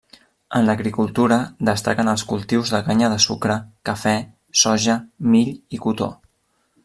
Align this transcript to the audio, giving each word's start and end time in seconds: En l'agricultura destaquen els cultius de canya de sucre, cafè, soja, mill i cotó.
En 0.59 0.63
l'agricultura 0.67 1.35
destaquen 1.69 2.09
els 2.13 2.23
cultius 2.31 2.71
de 2.75 2.81
canya 2.89 3.11
de 3.15 3.21
sucre, 3.27 3.59
cafè, 3.91 4.15
soja, 4.65 4.99
mill 5.35 5.53
i 5.79 5.83
cotó. 5.85 6.09